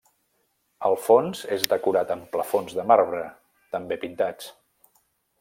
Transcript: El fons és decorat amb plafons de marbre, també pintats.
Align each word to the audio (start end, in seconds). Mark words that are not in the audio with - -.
El 0.87 0.95
fons 1.07 1.43
és 1.57 1.67
decorat 1.73 2.15
amb 2.15 2.25
plafons 2.37 2.75
de 2.79 2.87
marbre, 2.93 3.23
també 3.77 3.99
pintats. 4.07 4.51